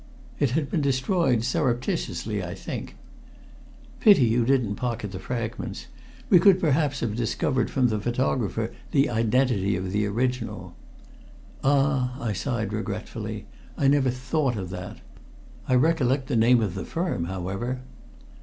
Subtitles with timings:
[0.39, 2.95] "It had been destroyed surreptitiously, I think."
[3.99, 5.85] "Pity you didn't pocket the fragments.
[6.27, 10.75] We could perhaps have discovered from the photographer the identity of the original."
[11.63, 13.45] "Ah!" I sighed regretfully.
[13.77, 14.97] "I never thought of that.
[15.67, 17.81] I recollect the name of the firm, however."